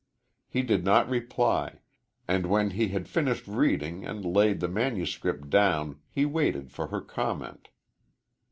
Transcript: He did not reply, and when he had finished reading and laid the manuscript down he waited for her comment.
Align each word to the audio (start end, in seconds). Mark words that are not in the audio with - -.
He 0.49 0.63
did 0.63 0.83
not 0.83 1.07
reply, 1.07 1.79
and 2.27 2.47
when 2.47 2.71
he 2.71 2.87
had 2.87 3.07
finished 3.07 3.47
reading 3.47 4.03
and 4.03 4.25
laid 4.25 4.59
the 4.59 4.67
manuscript 4.67 5.51
down 5.51 5.99
he 6.09 6.25
waited 6.25 6.71
for 6.71 6.87
her 6.87 7.01
comment. 7.01 7.69